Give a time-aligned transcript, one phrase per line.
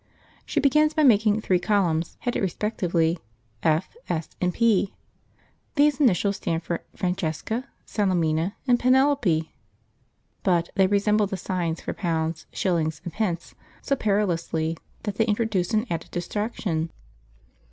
[0.47, 3.19] She begins by making three columns headed respectively
[3.61, 4.95] F., S., and P.
[5.75, 9.53] These initials stand for Francesca, Salemina, and Penelope,
[10.41, 13.53] but they resemble the signs for pounds, shillings, and pence
[13.83, 16.89] so perilously that they introduce an added distraction.